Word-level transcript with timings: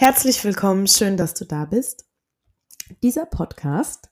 Herzlich 0.00 0.44
willkommen, 0.44 0.86
schön, 0.86 1.16
dass 1.16 1.34
du 1.34 1.44
da 1.44 1.64
bist. 1.64 2.06
Dieser 3.02 3.26
Podcast 3.26 4.10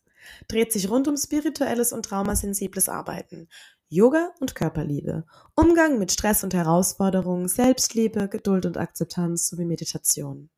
dreht 0.49 0.73
sich 0.73 0.91
rund 0.91 1.07
um 1.07 1.17
spirituelles 1.17 1.93
und 1.93 2.07
traumasensibles 2.07 2.89
Arbeiten, 2.89 3.49
Yoga 3.89 4.33
und 4.41 4.57
Körperliebe, 4.57 5.27
Umgang 5.55 6.01
mit 6.01 6.11
Stress 6.11 6.43
und 6.43 6.55
Herausforderungen, 6.55 7.47
Selbstliebe, 7.47 8.29
Geduld 8.29 8.67
und 8.67 8.77
Akzeptanz 8.77 9.47
sowie 9.47 9.65
Meditation. 9.65 10.51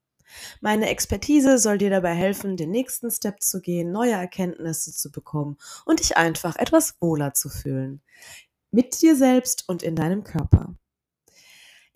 Meine 0.62 0.88
Expertise 0.88 1.58
soll 1.58 1.76
dir 1.76 1.90
dabei 1.90 2.14
helfen, 2.14 2.56
den 2.56 2.70
nächsten 2.70 3.10
Step 3.10 3.42
zu 3.42 3.60
gehen, 3.60 3.92
neue 3.92 4.12
Erkenntnisse 4.12 4.94
zu 4.94 5.12
bekommen 5.12 5.58
und 5.84 6.00
dich 6.00 6.16
einfach 6.16 6.56
etwas 6.56 6.96
wohler 7.02 7.34
zu 7.34 7.50
fühlen. 7.50 8.00
Mit 8.70 9.02
dir 9.02 9.14
selbst 9.14 9.68
und 9.68 9.82
in 9.82 9.94
deinem 9.94 10.24
Körper. 10.24 10.74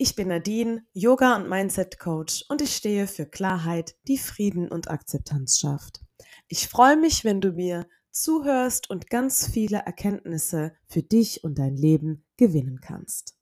Ich 0.05 0.17
bin 0.17 0.27
Nadine, 0.27 0.85
Yoga- 0.91 1.37
und 1.37 1.47
Mindset-Coach 1.47 2.43
und 2.49 2.61
ich 2.61 2.75
stehe 2.75 3.07
für 3.07 3.25
Klarheit, 3.25 3.95
die 4.05 4.17
Frieden 4.17 4.67
und 4.67 4.91
Akzeptanz 4.91 5.59
schafft. 5.59 6.01
Ich 6.49 6.67
freue 6.67 6.97
mich, 6.97 7.23
wenn 7.23 7.39
du 7.39 7.53
mir 7.53 7.87
zuhörst 8.11 8.89
und 8.89 9.09
ganz 9.09 9.47
viele 9.47 9.77
Erkenntnisse 9.77 10.75
für 10.89 11.03
dich 11.03 11.45
und 11.45 11.57
dein 11.57 11.77
Leben 11.77 12.25
gewinnen 12.35 12.81
kannst. 12.81 13.37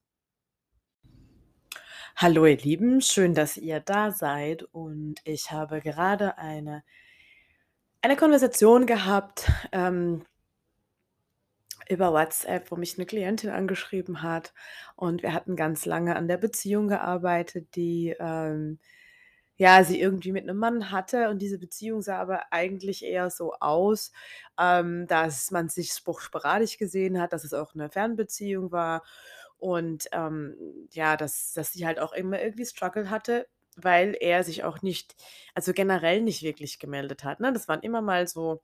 Hallo 2.15 2.45
ihr 2.45 2.59
Lieben, 2.59 3.01
schön, 3.01 3.33
dass 3.33 3.57
ihr 3.57 3.79
da 3.79 4.11
seid 4.11 4.61
und 4.61 5.15
ich 5.23 5.51
habe 5.51 5.81
gerade 5.81 6.37
eine, 6.37 6.83
eine 8.03 8.15
Konversation 8.15 8.85
gehabt, 8.85 9.51
ähm, 9.71 10.27
über 11.89 12.13
WhatsApp, 12.13 12.71
wo 12.71 12.75
mich 12.75 12.97
eine 12.97 13.05
Klientin 13.05 13.49
angeschrieben 13.49 14.21
hat. 14.23 14.53
Und 14.95 15.23
wir 15.23 15.33
hatten 15.33 15.55
ganz 15.55 15.85
lange 15.85 16.15
an 16.15 16.27
der 16.27 16.37
Beziehung 16.37 16.87
gearbeitet, 16.87 17.75
die, 17.75 18.15
ähm, 18.19 18.79
ja, 19.57 19.83
sie 19.83 19.99
irgendwie 20.01 20.31
mit 20.31 20.43
einem 20.43 20.57
Mann 20.57 20.91
hatte. 20.91 21.29
Und 21.29 21.39
diese 21.41 21.59
Beziehung 21.59 22.01
sah 22.01 22.19
aber 22.19 22.51
eigentlich 22.51 23.03
eher 23.05 23.29
so 23.29 23.53
aus, 23.59 24.11
ähm, 24.59 25.07
dass 25.07 25.51
man 25.51 25.69
sich 25.69 25.91
sporadisch 25.93 26.77
gesehen 26.77 27.19
hat, 27.21 27.33
dass 27.33 27.43
es 27.43 27.53
auch 27.53 27.73
eine 27.75 27.89
Fernbeziehung 27.89 28.71
war. 28.71 29.03
Und, 29.57 30.07
ähm, 30.13 30.55
ja, 30.91 31.17
dass 31.17 31.53
dass 31.53 31.73
sie 31.73 31.85
halt 31.85 31.99
auch 31.99 32.13
immer 32.13 32.41
irgendwie 32.41 32.65
Struggle 32.65 33.09
hatte, 33.11 33.47
weil 33.75 34.15
er 34.19 34.43
sich 34.43 34.63
auch 34.63 34.81
nicht 34.81 35.15
also 35.53 35.73
generell 35.73 36.21
nicht 36.21 36.41
wirklich 36.43 36.79
gemeldet 36.79 37.23
hat, 37.23 37.39
ne? 37.39 37.53
Das 37.53 37.67
waren 37.67 37.81
immer 37.81 38.01
mal 38.01 38.27
so 38.27 38.61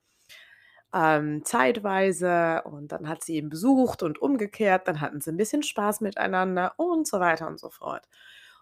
ähm, 0.93 1.43
zeitweise 1.43 2.61
und 2.65 2.91
dann 2.91 3.07
hat 3.07 3.23
sie 3.23 3.37
ihn 3.37 3.49
besucht 3.49 4.03
und 4.03 4.21
umgekehrt, 4.21 4.87
dann 4.87 5.01
hatten 5.01 5.21
sie 5.21 5.31
ein 5.31 5.37
bisschen 5.37 5.63
Spaß 5.63 6.01
miteinander 6.01 6.73
und 6.77 7.07
so 7.07 7.19
weiter 7.19 7.47
und 7.47 7.59
so 7.59 7.69
fort. 7.69 8.07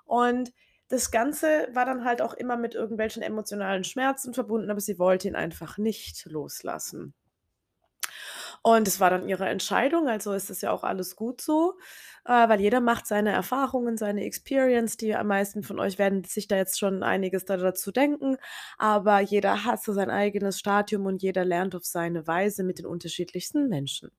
Und 0.06 0.52
das 0.88 1.12
Ganze 1.12 1.68
war 1.74 1.86
dann 1.86 2.06
halt 2.06 2.22
auch 2.22 2.34
immer 2.34 2.58
mit 2.58 2.76
irgendwelchen 2.76 3.24
emotionalen 3.24 3.84
Schmerzen 3.84 4.34
verbunden, 4.34 4.70
aber 4.70 4.80
sie 4.80 5.00
wollte 5.00 5.28
ihn 5.28 5.36
einfach 5.36 5.78
nicht 5.78 6.26
loslassen. 6.26 7.14
Und 8.62 8.88
es 8.88 9.00
war 9.00 9.10
dann 9.10 9.28
ihre 9.28 9.48
Entscheidung, 9.48 10.08
also 10.08 10.34
ist 10.34 10.50
es 10.50 10.62
ja 10.62 10.72
auch 10.72 10.84
alles 10.84 11.16
gut 11.16 11.42
so, 11.42 11.78
äh, 12.26 12.50
weil 12.50 12.60
jeder 12.62 12.82
macht 12.82 13.08
seine 13.08 13.32
Erfahrungen, 13.32 13.98
seine 13.98 14.24
Experience. 14.26 14.98
Die 14.98 15.16
am 15.16 15.28
meisten 15.28 15.64
von 15.64 15.80
euch 15.80 15.98
werden 16.00 16.24
sich 16.24 16.48
da 16.48 16.56
jetzt 16.58 16.80
schon 16.80 17.04
einiges 17.04 17.46
da 17.46 17.58
dazu 17.58 17.92
denken, 17.92 18.38
aber 18.78 19.20
jeder 19.22 19.64
hat 19.66 19.84
so 19.84 19.94
sein 19.94 20.10
eigenes 20.10 20.60
Stadium 20.60 21.06
und 21.06 21.22
jeder 21.22 21.46
lernt 21.46 21.76
auf 21.76 21.86
seine 21.86 22.28
Weise 22.28 22.64
mit 22.64 22.80
den 22.80 22.86
unterschiedlichsten 22.88 23.68
Menschen. 23.70 24.12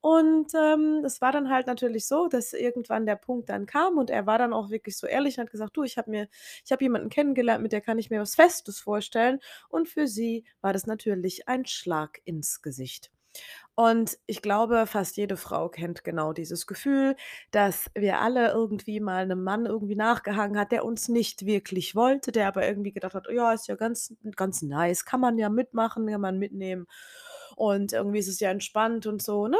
Und, 0.00 0.52
ähm, 0.54 1.02
es 1.04 1.20
war 1.20 1.32
dann 1.32 1.50
halt 1.50 1.66
natürlich 1.66 2.06
so, 2.06 2.28
dass 2.28 2.52
irgendwann 2.52 3.06
der 3.06 3.16
Punkt 3.16 3.48
dann 3.48 3.66
kam 3.66 3.98
und 3.98 4.10
er 4.10 4.26
war 4.26 4.38
dann 4.38 4.52
auch 4.52 4.70
wirklich 4.70 4.96
so 4.96 5.06
ehrlich 5.06 5.36
und 5.38 5.44
hat 5.44 5.50
gesagt: 5.50 5.76
„Du, 5.76 5.82
ich 5.82 5.98
habe 5.98 6.10
mir 6.10 6.28
ich 6.64 6.70
habe 6.72 6.84
jemanden 6.84 7.08
kennengelernt, 7.10 7.62
mit 7.62 7.72
der 7.72 7.80
kann 7.80 7.98
ich 7.98 8.10
mir 8.10 8.20
was 8.20 8.34
Festes 8.36 8.78
vorstellen.“ 8.80 9.40
Und 9.68 9.88
für 9.88 10.06
sie 10.06 10.44
war 10.60 10.72
das 10.72 10.86
natürlich 10.86 11.48
ein 11.48 11.66
Schlag 11.66 12.20
ins 12.24 12.62
Gesicht. 12.62 13.10
Und 13.74 14.18
ich 14.26 14.40
glaube, 14.42 14.86
fast 14.86 15.16
jede 15.18 15.36
Frau 15.36 15.68
kennt 15.68 16.02
genau 16.04 16.32
dieses 16.32 16.66
Gefühl, 16.66 17.14
dass 17.50 17.90
wir 17.94 18.20
alle 18.20 18.50
irgendwie 18.50 19.00
mal 19.00 19.22
einem 19.22 19.44
Mann 19.44 19.66
irgendwie 19.66 19.96
nachgehangen 19.96 20.58
hat, 20.58 20.72
der 20.72 20.84
uns 20.84 21.08
nicht 21.08 21.44
wirklich 21.46 21.94
wollte, 21.94 22.32
der 22.32 22.48
aber 22.48 22.66
irgendwie 22.66 22.92
gedacht 22.92 23.14
hat: 23.14 23.26
„Oh 23.28 23.32
ja, 23.32 23.52
ist 23.52 23.68
ja 23.68 23.76
ganz 23.76 24.14
ganz 24.36 24.62
nice, 24.62 25.04
kann 25.04 25.20
man 25.20 25.36
ja 25.38 25.48
mitmachen, 25.50 26.06
kann 26.06 26.20
man 26.22 26.38
mitnehmen 26.38 26.86
und 27.56 27.92
irgendwie 27.92 28.18
ist 28.20 28.28
es 28.28 28.40
ja 28.40 28.50
entspannt 28.50 29.06
und 29.06 29.22
so“, 29.22 29.48
ne? 29.48 29.58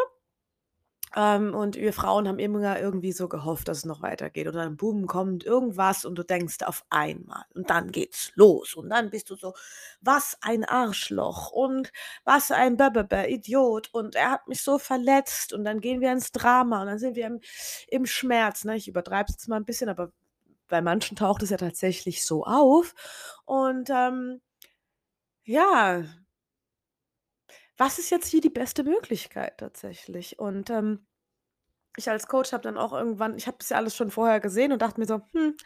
Ähm, 1.17 1.55
und 1.55 1.77
wir 1.77 1.95
Frauen 1.95 2.29
haben 2.29 2.39
immer 2.39 2.79
irgendwie 2.79 3.13
so 3.13 3.27
gehofft, 3.27 3.69
dass 3.69 3.79
es 3.79 3.85
noch 3.87 4.03
weitergeht. 4.03 4.47
Und 4.47 4.55
dann 4.55 4.77
boom, 4.77 5.07
kommt 5.07 5.45
irgendwas 5.45 6.05
und 6.05 6.17
du 6.17 6.23
denkst 6.23 6.59
auf 6.63 6.85
einmal. 6.91 7.45
Und 7.55 7.71
dann 7.71 7.91
geht's 7.91 8.33
los. 8.35 8.75
Und 8.75 8.91
dann 8.91 9.09
bist 9.09 9.31
du 9.31 9.37
so, 9.37 9.55
was 10.03 10.37
ein 10.43 10.65
Arschloch 10.65 11.51
und 11.51 11.91
was 12.25 12.51
ein 12.51 12.77
Bäbäbä, 12.77 13.29
Idiot. 13.33 13.89
Und 13.93 14.15
er 14.15 14.33
hat 14.33 14.47
mich 14.47 14.63
so 14.63 14.79
verletzt. 14.79 15.55
Und 15.55 15.65
dann 15.65 15.81
gehen 15.81 16.03
wir 16.03 16.13
ins 16.13 16.33
Drama 16.33 16.83
und 16.83 16.89
dann 16.89 16.99
sind 16.99 17.17
wir 17.17 17.27
im, 17.27 17.41
im 17.89 18.05
Schmerz. 18.05 18.65
Ne? 18.65 18.77
Ich 18.77 18.87
übertreibe 18.87 19.27
es 19.29 19.37
jetzt 19.37 19.49
mal 19.49 19.57
ein 19.57 19.65
bisschen, 19.65 19.89
aber 19.89 20.13
bei 20.69 20.83
manchen 20.83 21.17
taucht 21.17 21.43
es 21.43 21.51
ja 21.51 21.57
tatsächlich 21.57 22.25
so 22.27 22.45
auf. 22.45 22.95
Und 23.47 23.89
ähm, 23.91 24.43
ja, 25.45 26.05
was 27.79 27.99
ist 27.99 28.11
jetzt 28.11 28.29
hier 28.29 28.41
die 28.41 28.51
beste 28.51 28.85
Möglichkeit 28.85 29.59
tatsächlich? 29.59 30.39
Und 30.39 30.71
ähm, 30.71 31.07
ich 31.97 32.11
als 32.11 32.27
Coach 32.29 32.53
habe 32.53 32.63
dann 32.65 32.79
auch 32.79 32.93
irgendwann 32.93 33.37
ich 33.37 33.47
habe 33.47 33.57
das 33.61 33.71
ja 33.71 33.77
alles 33.79 33.97
schon 33.97 34.11
vorher 34.11 34.41
gesehen 34.41 34.73
und 34.73 34.83
dachte 34.83 35.01
mir 35.01 35.07
so: 35.07 35.23
„Hm, 35.33 35.57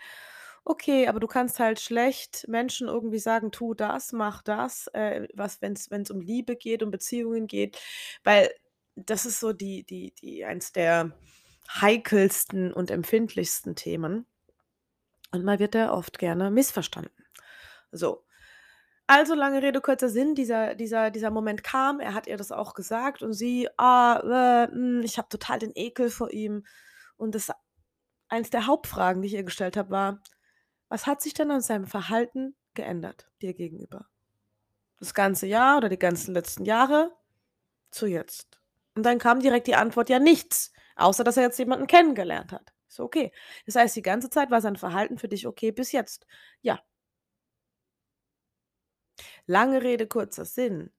okay, 0.65 1.09
aber 1.09 1.20
du 1.20 1.26
kannst 1.28 1.59
halt 1.60 1.81
schlecht 1.81 2.47
Menschen 2.49 2.88
irgendwie 2.88 3.19
sagen: 3.20 3.53
„Tu 3.53 3.75
das, 3.75 4.12
mach 4.12 4.43
das“, 4.43 4.88
äh, 4.94 5.28
was 5.34 5.60
wenn's 5.62 5.91
wenn's 5.91 6.10
um 6.10 6.20
Liebe 6.20 6.56
geht, 6.56 6.82
um 6.82 6.91
Beziehungen 6.91 7.47
geht, 7.49 7.78
weil 8.25 8.50
das 8.97 9.26
ist 9.26 9.41
so 9.41 9.53
die 9.53 9.84
die 9.84 10.12
die 10.15 10.44
eins 10.44 10.72
der 10.72 11.12
heikelsten 11.81 12.72
und 12.72 12.91
empfindlichsten 12.91 13.76
Themen 13.76 14.26
und 15.32 15.44
man 15.44 15.59
wird 15.59 15.75
da 15.75 15.93
oft 15.93 16.19
gerne 16.19 16.50
missverstanden. 16.50 17.25
So. 17.93 18.25
Also, 19.12 19.34
lange 19.34 19.60
Rede, 19.60 19.81
kurzer 19.81 20.09
Sinn, 20.09 20.37
dieser 20.37 20.76
dieser 20.76 21.10
dieser 21.10 21.32
Moment 21.32 21.65
kam, 21.65 21.98
er 21.98 22.15
hat 22.15 22.28
ihr 22.28 22.37
das 22.37 22.53
auch 22.53 22.75
gesagt 22.75 23.22
und 23.25 23.32
sie: 23.32 23.69
„Ah, 23.76 24.66
äh, 24.69 24.72
hm, 24.72 25.03
ich 25.03 25.19
habe 25.19 25.28
total 25.28 25.59
den 25.59 25.72
Ekel 25.75 26.10
vor 26.10 26.31
ihm.“ 26.31 26.65
Und 27.16 27.34
das 27.34 27.50
eins 28.28 28.50
der 28.50 28.66
Hauptfragen, 28.69 29.22
die 29.22 29.28
ich 29.28 29.34
ihr 29.34 29.44
gestellt 29.44 29.76
habe, 29.76 29.91
war: 29.91 30.22
„Was 30.88 31.06
hat 31.09 31.22
sich 31.22 31.34
denn 31.34 31.50
an 31.50 31.60
seinem 31.62 31.87
Verhalten 31.87 32.56
geändert 32.75 33.31
dir 33.43 33.54
gegenüber? 33.54 34.06
Das 35.00 35.15
ganze 35.15 35.47
Jahr 35.47 35.78
oder 35.78 35.88
die 35.91 35.99
ganzen 35.99 36.34
letzten 36.34 36.65
Jahre 36.65 37.12
zu 37.93 38.06
jetzt?“ 38.06 38.60
Und 38.97 39.04
dann 39.06 39.19
kam 39.19 39.41
direkt 39.41 39.66
die 39.69 39.76
Antwort: 39.76 40.10
„Ja, 40.10 40.19
nichts, 40.20 40.72
außer 40.97 41.25
dass 41.25 41.37
er 41.38 41.44
jetzt 41.44 41.59
jemanden 41.60 41.87
kennengelernt 41.88 42.53
hat.“ 42.53 42.72
Ich 42.88 42.97
so: 42.97 43.04
„Okay. 43.04 43.32
Das 43.66 43.76
heißt, 43.76 43.97
die 43.97 44.03
ganze 44.03 44.31
Zeit 44.31 44.50
war 44.53 44.60
sein 44.62 44.76
Verhalten 44.76 45.19
für 45.19 45.28
dich 45.28 45.47
okay 45.47 45.72
bis 45.72 45.93
jetzt?“ 45.93 46.26
„Ja.“ 46.62 46.81
Lange 49.50 49.83
Rede, 49.83 50.06
kurzer 50.06 50.44
Sinn. 50.44 50.91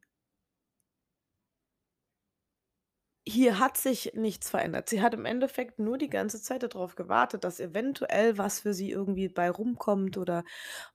Hier 3.28 3.60
hat 3.60 3.78
sich 3.78 4.14
nichts 4.16 4.50
verändert. 4.50 4.90
Sie 4.90 5.02
hat 5.02 5.14
im 5.14 5.26
Endeffekt 5.26 5.78
nur 5.78 6.00
die 6.00 6.10
ganze 6.10 6.42
Zeit 6.42 6.64
darauf 6.64 6.96
gewartet, 6.96 7.44
dass 7.44 7.60
eventuell 7.60 8.38
was 8.40 8.62
für 8.62 8.74
sie 8.74 8.90
irgendwie 8.90 9.28
bei 9.30 9.50
rumkommt 9.52 10.18
oder 10.18 10.44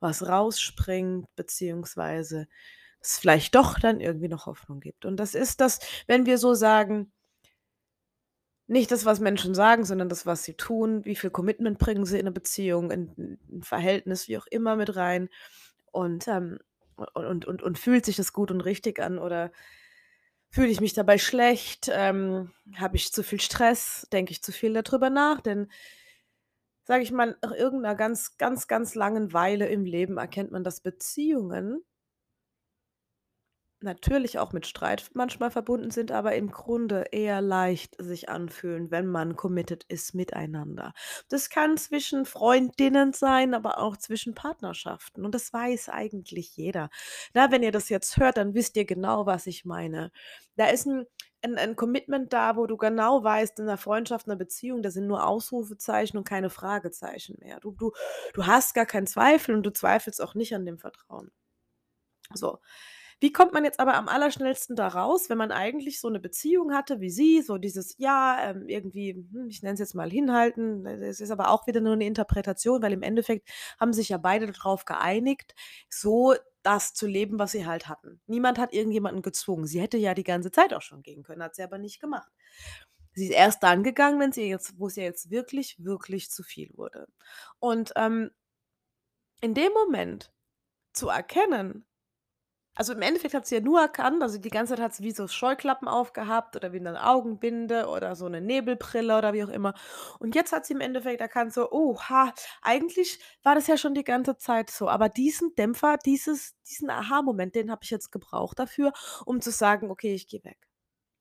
was 0.00 0.26
rausspringt, 0.26 1.26
beziehungsweise 1.36 2.48
es 3.00 3.18
vielleicht 3.18 3.54
doch 3.54 3.78
dann 3.78 4.00
irgendwie 4.00 4.28
noch 4.28 4.46
Hoffnung 4.46 4.80
gibt. 4.80 5.04
Und 5.04 5.18
das 5.18 5.34
ist 5.36 5.60
das, 5.60 5.78
wenn 6.08 6.26
wir 6.26 6.38
so 6.38 6.54
sagen, 6.54 7.12
nicht 8.68 8.90
das, 8.90 9.04
was 9.04 9.20
Menschen 9.20 9.54
sagen, 9.54 9.84
sondern 9.84 10.08
das, 10.08 10.26
was 10.26 10.42
sie 10.44 10.54
tun. 10.54 11.04
Wie 11.04 11.14
viel 11.16 11.30
Commitment 11.30 11.78
bringen 11.78 12.04
sie 12.04 12.18
in 12.18 12.24
'ne 12.26 12.32
Beziehung, 12.32 12.90
in 12.90 13.38
'n 13.50 13.62
Verhältnis, 13.62 14.26
wie 14.28 14.38
auch 14.38 14.46
immer 14.48 14.74
mit 14.76 14.96
rein 14.96 15.28
und, 15.92 16.26
ähm 16.28 16.58
und 17.14 17.46
und 17.46 17.62
und 17.62 17.78
fühlt 17.78 18.04
sich 18.04 18.16
das 18.16 18.32
gut 18.32 18.50
und 18.50 18.60
richtig 18.62 19.00
an 19.00 19.18
oder 19.18 19.50
Fühle 20.50 20.68
ich 20.68 20.80
mich 20.80 20.94
dabei 20.94 21.18
schlecht? 21.18 21.90
Ähm, 21.92 22.52
habe 22.76 22.96
ich 22.96 23.12
zu 23.12 23.22
viel 23.22 23.40
Stress? 23.40 24.06
Denke 24.12 24.32
ich 24.32 24.42
zu 24.42 24.52
viel 24.52 24.72
darüber 24.72 25.10
nach? 25.10 25.40
Denn, 25.40 25.70
sage 26.84 27.02
ich 27.02 27.12
mal, 27.12 27.36
nach 27.42 27.52
irgendeiner 27.52 27.94
ganz, 27.94 28.38
ganz, 28.38 28.66
ganz 28.68 28.94
langen 28.94 29.32
Weile 29.32 29.66
im 29.68 29.84
Leben 29.84 30.18
erkennt 30.18 30.52
man, 30.52 30.64
dass 30.64 30.80
Beziehungen 30.80 31.84
natürlich 33.86 34.38
auch 34.38 34.52
mit 34.52 34.66
Streit 34.66 35.10
manchmal 35.14 35.50
verbunden 35.50 35.90
sind, 35.90 36.12
aber 36.12 36.34
im 36.36 36.50
Grunde 36.50 37.06
eher 37.12 37.40
leicht 37.40 37.96
sich 38.02 38.28
anfühlen, 38.28 38.90
wenn 38.90 39.06
man 39.06 39.36
committed 39.36 39.84
ist 39.88 40.14
miteinander. 40.14 40.92
Das 41.30 41.50
kann 41.50 41.78
zwischen 41.78 42.26
Freundinnen 42.26 43.14
sein, 43.14 43.54
aber 43.54 43.78
auch 43.78 43.96
zwischen 43.96 44.34
Partnerschaften 44.34 45.24
und 45.24 45.34
das 45.34 45.52
weiß 45.54 45.88
eigentlich 45.88 46.56
jeder. 46.58 46.90
Na, 47.34 47.50
wenn 47.50 47.62
ihr 47.62 47.72
das 47.72 47.88
jetzt 47.88 48.18
hört, 48.18 48.36
dann 48.36 48.54
wisst 48.54 48.76
ihr 48.76 48.84
genau, 48.86 49.26
was 49.26 49.46
ich 49.46 49.64
meine. 49.64 50.12
Da 50.56 50.66
ist 50.68 50.86
'n 50.86 51.06
'n 51.42 51.56
'n 51.58 51.76
Commitment 51.76 52.32
da, 52.32 52.56
wo 52.56 52.66
du 52.66 52.76
genau 52.76 53.24
weißt, 53.24 53.58
in 53.60 53.66
'ner 53.66 53.78
Freundschaft, 53.78 54.26
'ner 54.26 54.36
Beziehung, 54.36 54.82
da 54.82 54.90
sind 54.90 55.06
nur 55.06 55.26
Ausrufezeichen 55.26 56.18
und 56.18 56.24
keine 56.28 56.50
Fragezeichen 56.50 57.36
mehr. 57.40 57.60
Du 57.60 57.72
du 57.72 57.92
du 58.34 58.46
hast 58.46 58.74
gar 58.74 58.86
keinen 58.86 59.06
Zweifel 59.06 59.54
und 59.54 59.62
du 59.64 59.70
zweifelst 59.72 60.22
auch 60.22 60.34
nicht 60.34 60.54
an 60.54 60.66
dem 60.66 60.78
Vertrauen. 60.78 61.30
So. 62.34 62.58
Wie 63.22 63.32
kommt 63.32 63.54
man 63.54 63.64
jetzt 63.64 63.80
aber 63.80 63.94
am 63.94 64.08
allerschnellsten 64.08 64.76
da 64.76 64.88
raus, 64.88 65.30
wenn 65.30 65.38
man 65.38 65.50
eigentlich 65.50 66.00
so 66.00 66.10
'ne 66.10 66.20
Beziehung 66.20 66.74
hatte 66.74 67.00
wie 67.00 67.08
sie, 67.10 67.40
so 67.40 67.56
dieses 67.56 67.94
ja, 67.98 68.36
ähm, 68.50 68.68
irgendwie, 68.68 69.12
hm, 69.14 69.48
ich 69.48 69.62
nenne 69.62 69.72
es 69.74 69.80
jetzt 69.80 69.94
mal 69.94 70.10
hinhalten. 70.10 70.84
Es 70.86 71.20
ist 71.20 71.30
aber 71.30 71.48
auch 71.50 71.66
wieder 71.66 71.80
nur 71.80 71.96
'ne 71.96 72.04
Interpretation, 72.06 72.82
weil 72.82 72.92
im 72.92 73.02
Endeffekt 73.02 73.48
haben 73.80 73.94
sich 73.94 74.10
ja 74.10 74.18
beide 74.18 74.46
da 74.46 74.52
drauf 74.52 74.84
geeinigt, 74.84 75.54
so 75.88 76.34
das 76.62 76.92
zu 76.92 77.06
leben, 77.06 77.38
was 77.38 77.52
sie 77.52 77.64
halt 77.64 77.88
hatten. 77.88 78.20
Niemand 78.26 78.58
hat 78.58 78.74
irgendjemanden 78.74 79.22
gezwungen. 79.22 79.66
Sie 79.66 79.80
hätte 79.80 79.96
ja 79.96 80.12
die 80.12 80.24
ganze 80.24 80.50
Zeit 80.50 80.74
auch 80.74 80.82
schon 80.82 81.02
gehen 81.02 81.22
können, 81.22 81.42
hat 81.42 81.54
sie 81.54 81.62
aber 81.62 81.78
nicht 81.78 82.00
gemacht. 82.00 82.30
Sie 83.14 83.26
ist 83.26 83.32
erst 83.34 83.62
dann 83.62 83.82
gegangen, 83.84 84.20
wenn 84.20 84.32
sie 84.32 84.42
jetzt 84.48 84.78
wo's 84.78 84.96
ihr 84.98 85.04
jetzt 85.04 85.30
wirklich, 85.30 85.76
wirklich 85.84 86.30
zu 86.30 86.42
viel 86.42 86.70
wurde. 86.76 87.06
Und, 87.60 87.92
ähm 87.96 88.30
in 89.42 89.54
dem 89.54 89.72
Moment 89.72 90.32
zu 90.94 91.08
erkennen 91.08 91.84
also, 92.76 92.92
im 92.92 93.02
Endeffekt 93.02 93.34
hat 93.34 93.46
sie 93.46 93.56
ja 93.56 93.60
nur 93.62 93.80
erkannt 93.80 94.22
also, 94.22 94.38
die 94.38 94.50
ganze 94.50 94.74
Zeit 94.74 94.82
hat 94.84 94.94
sie 94.94 95.02
wie 95.04 95.10
so 95.12 95.26
Scheuklappen 95.28 95.88
aufgehabt 95.88 96.56
oder 96.56 96.72
wie 96.72 96.80
'ne 96.80 97.02
Augenbinde 97.04 97.86
oder 97.88 98.14
so 98.16 98.28
'ne 98.28 98.40
Nebelbrille 98.42 99.16
oder 99.18 99.32
wie 99.34 99.44
auch 99.44 99.48
immer. 99.48 99.74
Und 100.20 100.34
jetzt 100.34 100.52
hat 100.52 100.66
sie 100.66 100.74
im 100.74 100.80
Endeffekt 100.82 101.20
erkannt 101.20 101.52
so: 101.54 101.70
„Oha, 101.72 102.32
eigentlich 102.62 103.18
war 103.42 103.54
das 103.54 103.66
ja 103.66 103.76
schon 103.78 103.94
die 103.94 104.04
ganze 104.04 104.36
Zeit 104.38 104.70
so.“ 104.70 104.88
Aber 104.88 105.08
diesen 105.08 105.54
Dämpfer, 105.56 105.96
dieses 106.04 106.54
diesen 106.68 106.90
Aha-Moment, 106.90 107.54
den 107.54 107.70
habe 107.70 107.80
ich 107.84 107.90
jetzt 107.90 108.12
gebraucht 108.12 108.58
dafür, 108.58 108.92
um 109.24 109.40
zu 109.40 109.50
sagen: 109.50 109.90
„Okay, 109.90 110.14
ich 110.14 110.28
gehe 110.28 110.44
weg.“ 110.44 110.58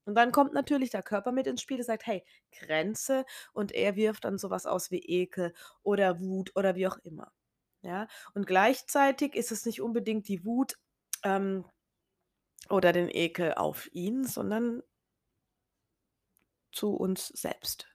Und 0.06 0.16
dann 0.16 0.32
kommt 0.34 0.54
natürlich 0.54 0.92
der 0.92 1.04
Körper 1.04 1.32
mit 1.34 1.48
ins 1.48 1.62
Spiel, 1.62 1.78
der 1.78 1.86
sagt: 1.86 2.08
„Hey, 2.08 2.24
Grenze.“ 2.60 3.26
Und 3.54 3.72
er 3.74 3.96
wirft 3.96 4.26
dann 4.26 4.38
so 4.40 4.50
was 4.52 4.66
aus 4.68 4.92
wie 4.92 5.00
Ekel 5.00 5.54
oder 5.84 6.20
Wut 6.22 6.52
oder 6.56 6.76
wie 6.76 6.88
auch 6.88 6.98
immer, 7.04 7.32
ja? 7.84 8.08
Und 8.36 8.48
gleichzeitig 8.48 9.36
ist 9.36 9.52
es 9.52 9.66
nicht 9.66 9.82
unbedingt 9.82 10.28
die 10.30 10.46
Wut, 10.46 10.76
ähm, 11.26 11.66
oder 12.70 12.94
den 12.94 13.10
Ekel 13.10 13.54
auf 13.56 13.90
ihn, 13.94 14.26
sondern 14.26 14.84
zu 16.74 16.96
uns 16.96 17.28
selbst. 17.30 17.88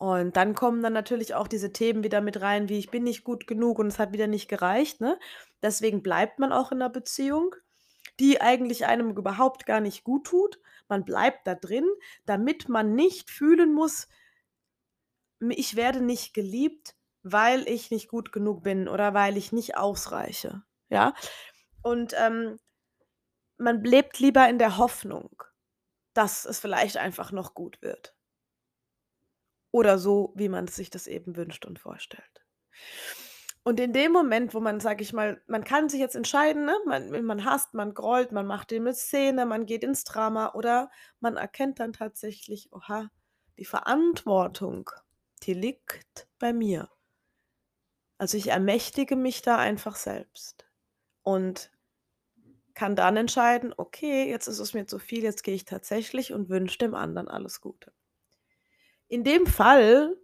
Und 0.00 0.36
dann 0.36 0.54
kommen 0.54 0.82
dann 0.82 0.92
natürlich 0.92 1.34
auch 1.34 1.46
diese 1.46 1.72
Themen 1.72 2.02
wieder 2.02 2.20
mit 2.20 2.40
rein, 2.40 2.68
wie: 2.68 2.78
„Ich 2.78 2.90
bin 2.90 3.04
nicht 3.04 3.24
gut 3.24 3.46
genug 3.46 3.78
und 3.78 3.86
es 3.86 3.98
hat 3.98 4.12
wieder 4.12 4.26
nicht 4.26 4.48
gereicht“, 4.48 5.00
ne? 5.00 5.18
Deswegen 5.62 6.02
bleibt 6.02 6.38
man 6.38 6.52
auch 6.52 6.72
in 6.72 6.78
'ner 6.78 6.88
Beziehung, 6.90 7.54
die 8.20 8.40
eigentlich 8.40 8.86
einem 8.86 9.10
überhaupt 9.16 9.66
gar 9.66 9.80
nicht 9.80 10.04
guttut. 10.04 10.58
Man 10.88 11.04
bleibt 11.04 11.46
da 11.46 11.54
drin, 11.54 11.86
damit 12.26 12.68
man 12.68 12.94
nicht 12.94 13.30
fühlen 13.30 13.72
muss 13.74 14.06
„M 15.42 15.50
ich 15.50 15.76
werde 15.76 16.00
nicht 16.00 16.34
geliebt, 16.34 16.94
weil 17.22 17.68
ich 17.68 17.90
nicht 17.90 18.08
gut 18.08 18.32
genug 18.32 18.62
bin 18.62 18.88
oder 18.88 19.12
weil 19.14 19.36
ich 19.36 19.52
nicht 19.52 19.76
ausreiche“, 19.76 20.62
ja? 20.88 21.14
Und, 21.84 22.14
ähm, 22.16 22.58
man 23.58 23.84
lebt 23.84 24.18
lieber 24.20 24.48
in 24.48 24.58
der 24.58 24.78
Hoffnung, 24.78 25.44
dass 26.14 26.44
es 26.46 26.60
vielleicht 26.60 26.96
einfach 26.98 27.32
noch 27.32 27.54
gut 27.54 27.82
wird. 27.82 28.14
Oder 29.74 29.98
so, 29.98 30.32
wie 30.36 30.50
man 30.50 30.66
sich 30.68 30.90
das 30.90 31.06
eben 31.06 31.34
wünscht 31.34 31.64
und 31.64 31.78
vorstellt. 31.78 32.42
Und 33.66 33.78
in 33.78 33.92
dem 33.92 34.10
Moment, 34.12 34.54
wo 34.54 34.60
man, 34.60 34.80
sage 34.80 35.02
ich 35.02 35.12
mal 35.12 35.40
man 35.46 35.62
kann 35.62 35.88
sich 35.88 36.00
jetzt 36.00 36.16
entscheiden, 36.16 36.64
ne? 36.64 36.74
Man 36.84 37.24
man 37.24 37.44
hasst, 37.44 37.74
man 37.74 37.94
grollt, 37.94 38.32
man 38.32 38.44
macht 38.46 38.72
dem 38.72 38.84
'ne 38.84 38.94
Szene, 38.94 39.46
man 39.46 39.66
geht 39.66 39.84
ins 39.84 40.02
Drama 40.04 40.52
oder 40.54 40.90
man 41.20 41.36
erkennt 41.36 41.78
dann 41.78 41.92
tatsächlich: 41.92 42.72
„Oha, 42.72 43.08
die 43.58 43.64
Verantwortung, 43.64 44.90
die 45.44 45.54
liegt 45.54 46.26
bei 46.40 46.52
mir.“ 46.52 46.88
Also, 48.20 48.36
ich 48.36 48.48
ermächtige 48.48 49.16
mich 49.16 49.42
da 49.42 49.56
einfach 49.58 49.96
selbst 49.96 50.64
und 51.22 51.70
kann 52.74 52.96
dann 52.96 53.16
entscheiden: 53.16 53.74
„Okay, 53.76 54.28
jetzt 54.30 54.46
ist 54.46 54.58
es 54.58 54.74
mir 54.74 54.86
zu 54.86 54.98
viel, 54.98 55.22
jetzt 55.22 55.42
gehe 55.44 55.54
ich 55.54 55.64
tatsächlich 55.64 56.32
und 56.32 56.48
wünsche 56.48 56.78
dem 56.78 56.94
anderen 56.94 57.28
alles 57.28 57.60
Gute.“ 57.60 57.92
In 59.10 59.24
dem 59.24 59.46
Fall, 59.46 60.16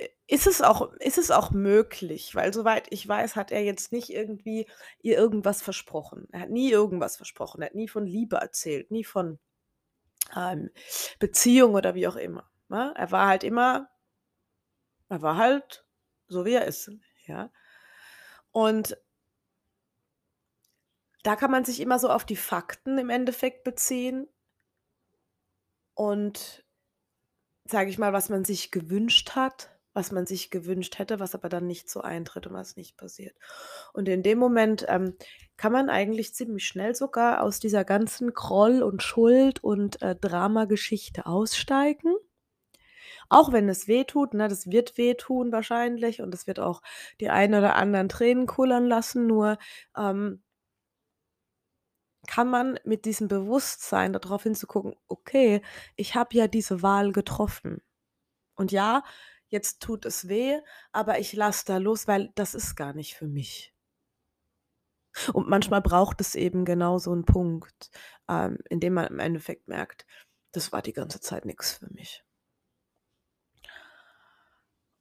i 0.00 0.08
ist 0.28 0.46
es 0.48 0.62
auch 0.62 0.92
ist 0.94 1.18
es 1.18 1.30
auch 1.32 1.50
möglich, 1.52 2.34
weil 2.34 2.54
soweit 2.54 2.86
ich 2.90 3.06
weiß, 3.08 3.36
hat 3.36 3.52
er 3.52 3.62
jetzt 3.64 3.92
nicht 3.92 4.10
irgendwie 4.10 4.66
ihr 5.02 5.16
irgendwas 5.18 5.62
versprochen. 5.62 6.28
Er 6.32 6.40
hat 6.42 6.50
nie 6.50 6.70
irgendwas 6.72 7.16
versprochen. 7.16 7.62
Er 7.62 7.66
hat 7.68 7.76
nie 7.76 7.88
von 7.88 8.06
Liebe 8.06 8.36
erzählt, 8.36 8.90
nie 8.92 9.04
von, 9.04 9.38
ähm, 10.36 10.70
Beziehung 11.20 11.74
oder 11.74 11.94
wie 11.96 12.08
auch 12.08 12.16
immer, 12.16 12.50
ne? 12.68 12.94
Er 12.96 13.10
war 13.12 13.28
halt 13.28 13.44
immer 13.44 13.88
er 15.10 15.22
war 15.22 15.36
halt 15.36 15.84
so, 16.28 16.44
wie 16.44 16.54
er 16.54 16.64
ist, 16.66 16.90
ja? 17.26 17.50
Und 18.54 18.96
da 21.22 21.36
kann 21.36 21.50
man 21.50 21.64
sich 21.64 21.80
immer 21.80 21.98
so 21.98 22.08
auf 22.08 22.24
die 22.24 22.36
Fakten 22.36 22.98
im 22.98 23.10
Endeffekt 23.10 23.64
beziehen 23.64 24.28
und, 25.94 26.64
sage 27.64 27.90
ich 27.90 27.98
mal, 27.98 28.12
was 28.12 28.28
man 28.28 28.44
sich 28.44 28.70
gewünscht 28.70 29.32
hat 29.36 29.70
was 29.94 30.10
man 30.10 30.26
sich 30.26 30.50
gewünscht 30.50 30.98
hätte, 30.98 31.20
was 31.20 31.34
aber 31.34 31.48
dann 31.48 31.66
nicht 31.66 31.90
so 31.90 32.00
eintritt 32.00 32.46
und 32.46 32.54
was 32.54 32.76
nicht 32.76 32.96
passiert. 32.96 33.36
Und 33.92 34.08
in 34.08 34.22
dem 34.22 34.38
Moment, 34.38 34.86
ähm, 34.88 35.16
kann 35.58 35.72
man 35.72 35.90
eigentlich 35.90 36.34
ziemlich 36.34 36.66
schnell 36.66 36.94
sogar 36.94 37.42
aus 37.42 37.60
dieser 37.60 37.84
ganzen 37.84 38.32
Groll 38.32 38.82
und 38.82 39.02
Schuld 39.02 39.62
und, 39.62 40.00
äh, 40.02 40.16
Dramageschichte 40.16 41.26
aussteigen. 41.26 42.14
Auch 43.28 43.52
wenn 43.52 43.68
es 43.68 43.88
wehtut, 43.88 44.34
ne? 44.34 44.48
Das 44.48 44.70
wird 44.70 44.96
wehtun 44.98 45.52
wahrscheinlich 45.52 46.20
und 46.22 46.32
das 46.32 46.46
wird 46.46 46.60
auch 46.60 46.82
die 47.20 47.30
ein 47.30 47.54
oder 47.54 47.76
anderen 47.76 48.08
Tränen 48.08 48.46
kullern 48.46 48.86
lassen, 48.86 49.26
nur, 49.26 49.58
ähm 49.96 50.42
kann 52.26 52.48
man 52.50 52.78
mit 52.84 53.04
diesem 53.04 53.28
Bewusstsein 53.28 54.12
da 54.12 54.18
drauf 54.18 54.44
hinzugucken: 54.44 54.94
„Okay, 55.08 55.62
ich 55.96 56.14
habe 56.14 56.34
ja 56.36 56.48
diese 56.48 56.82
Wahl 56.82 57.12
getroffen. 57.12 57.82
Und 58.56 58.72
ja, 58.72 59.04
jetzt 59.48 59.82
tut 59.82 60.06
es 60.06 60.28
weh, 60.28 60.58
aber 60.92 61.18
ich 61.20 61.32
lasse 61.34 61.64
da 61.66 61.78
los, 61.78 62.08
weil 62.08 62.30
das 62.36 62.54
ist 62.54 62.76
gar 62.76 62.94
nicht 62.94 63.14
für 63.16 63.28
mich.“ 63.28 63.70
Und 65.34 65.48
manchmal 65.48 65.80
braucht 65.82 66.20
es 66.20 66.34
eben 66.34 66.64
genau 66.64 66.98
so 66.98 67.12
'n 67.12 67.24
Punkt, 67.24 67.90
ähm, 68.28 68.58
in 68.70 68.80
dem 68.80 68.94
man 68.94 69.06
im 69.06 69.18
Endeffekt 69.18 69.68
merkt: 69.68 70.06
„Das 70.52 70.72
war 70.72 70.82
die 70.82 70.92
ganze 70.92 71.20
Zeit 71.20 71.44
nix 71.44 71.72
für 71.74 71.88
mich.“ 71.92 72.22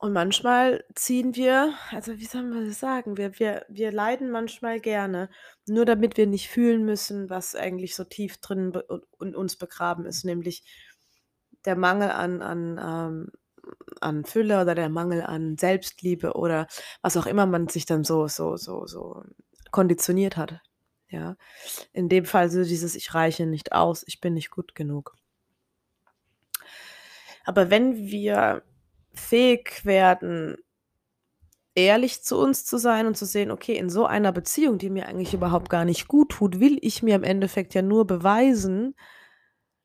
Und 0.01 0.13
manchmal 0.13 0.83
ziehen 0.95 1.35
wir 1.35 1.75
also, 1.91 2.17
wie 2.17 2.25
soll 2.25 2.41
man 2.41 2.65
das 2.65 2.79
sagen? 2.79 3.17
Wir 3.17 3.37
wir 3.37 3.65
wir 3.69 3.91
leiden 3.91 4.31
manchmal 4.31 4.79
gerne, 4.79 5.29
nur 5.67 5.85
damit 5.85 6.17
wir 6.17 6.25
nicht 6.25 6.49
fühlen 6.49 6.83
müssen, 6.85 7.29
was 7.29 7.53
eigentlich 7.55 7.95
so 7.95 8.03
tief 8.03 8.37
drin 8.39 8.71
be 8.71 8.83
u 8.89 9.23
in 9.23 9.35
uns 9.35 9.57
begraben 9.57 10.07
ist, 10.07 10.25
nämlich 10.25 10.63
der 11.65 11.75
Mangel 11.75 12.09
an 12.11 12.41
an, 12.41 12.79
ähm 12.81 13.31
an 14.01 14.25
Fülle 14.25 14.61
oder 14.61 14.73
der 14.75 14.89
Mangel 14.89 15.21
an 15.21 15.57
Selbstliebe 15.57 16.33
oder 16.33 16.67
was 17.03 17.15
auch 17.17 17.27
immer 17.27 17.45
man 17.45 17.67
sich 17.69 17.85
dann 17.85 18.03
so 18.03 18.27
so 18.27 18.57
so 18.57 18.87
so 18.87 19.23
konditioniert 19.71 20.37
hat, 20.37 20.59
ja? 21.09 21.37
In 21.93 22.09
dem 22.09 22.25
Fall 22.25 22.49
so 22.49 22.63
dieses: 22.63 22.95
„Ich 22.95 23.13
reiche 23.13 23.45
nicht 23.47 23.73
aus, 23.73 24.03
ich 24.07 24.19
bin 24.21 24.33
nicht 24.35 24.49
gut 24.51 24.75
genug.“ 24.75 25.15
Aber 27.45 27.69
wenn 27.69 27.95
wir 27.97 28.63
fähig 29.13 29.85
werden 29.85 30.57
ehrlich 31.77 32.21
zu 32.23 32.37
uns 32.37 32.65
zu 32.65 32.77
sein 32.77 33.07
und 33.07 33.15
zu 33.15 33.25
sehen: 33.25 33.49
„Okay, 33.49 33.75
in 33.77 33.89
so 33.89 34.05
einer 34.05 34.33
Beziehung, 34.33 34.77
die 34.77 34.89
mir 34.89 35.07
eigentlich 35.07 35.33
überhaupt 35.33 35.69
gar 35.69 35.85
nicht 35.85 36.07
guttut, 36.09 36.59
will 36.59 36.77
ich 36.81 37.01
mir 37.01 37.15
im 37.15 37.23
Endeffekt 37.23 37.73
ja 37.73 37.81
nur 37.81 38.05
beweisen, 38.05 38.93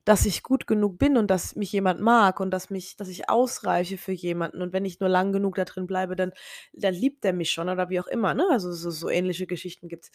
dass 0.04 0.26
ich 0.26 0.42
gut 0.45 0.66
genug 0.68 0.99
bin 0.99 1.16
und 1.18 1.30
dass 1.30 1.56
mich 1.56 1.73
jemand 1.73 2.00
mag 2.00 2.40
und 2.40 2.50
dass 2.52 2.71
mich 2.71 2.97
dass 2.97 3.09
ich 3.09 3.30
ausreiche 3.30 3.99
für 3.99 4.12
jemanden. 4.12 4.62
Und 4.62 4.73
wenn 4.73 4.85
ich 4.87 5.00
nur 5.00 5.09
lang 5.11 5.33
genug 5.33 5.56
da 5.56 5.64
drin 5.66 5.87
bleibe, 5.88 6.16
dann 6.16 6.33
dann 6.75 6.95
liebt 6.95 7.25
der 7.25 7.33
mich 7.35 7.50
schon“, 7.52 7.68
oder 7.71 7.90
wie 7.90 8.00
auch 8.00 8.09
immer, 8.09 8.35
ne? 8.35 8.47
Also, 8.50 8.73
so 8.73 8.90
so 8.90 9.09
ähnliche 9.11 9.47
Geschichten 9.49 9.88
gibt's. 9.88 10.11